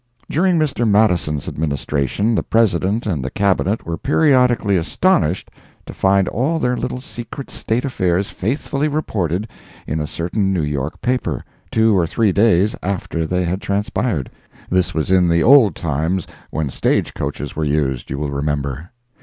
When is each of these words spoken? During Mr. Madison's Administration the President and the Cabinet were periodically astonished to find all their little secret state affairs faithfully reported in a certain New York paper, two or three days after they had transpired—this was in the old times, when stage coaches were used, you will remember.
During 0.31 0.57
Mr. 0.57 0.89
Madison's 0.89 1.47
Administration 1.47 2.33
the 2.33 2.41
President 2.41 3.05
and 3.05 3.23
the 3.23 3.29
Cabinet 3.29 3.85
were 3.85 3.99
periodically 3.99 4.75
astonished 4.75 5.51
to 5.85 5.93
find 5.93 6.27
all 6.29 6.57
their 6.57 6.75
little 6.75 6.99
secret 6.99 7.51
state 7.51 7.85
affairs 7.85 8.27
faithfully 8.31 8.87
reported 8.87 9.47
in 9.85 9.99
a 9.99 10.07
certain 10.07 10.51
New 10.51 10.63
York 10.63 10.99
paper, 11.01 11.45
two 11.69 11.95
or 11.95 12.07
three 12.07 12.31
days 12.31 12.75
after 12.81 13.27
they 13.27 13.43
had 13.45 13.61
transpired—this 13.61 14.95
was 14.95 15.11
in 15.11 15.29
the 15.29 15.43
old 15.43 15.75
times, 15.75 16.25
when 16.49 16.71
stage 16.71 17.13
coaches 17.13 17.55
were 17.55 17.63
used, 17.63 18.09
you 18.09 18.17
will 18.17 18.31
remember. 18.31 18.89